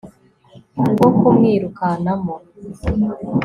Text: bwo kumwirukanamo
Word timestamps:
bwo 0.93 1.07
kumwirukanamo 1.17 2.35